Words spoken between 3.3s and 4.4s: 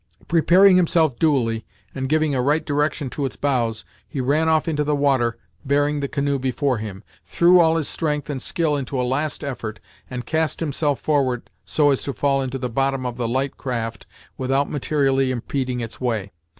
bows, he